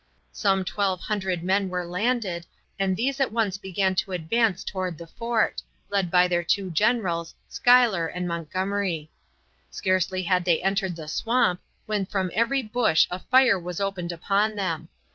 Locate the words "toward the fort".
4.63-5.61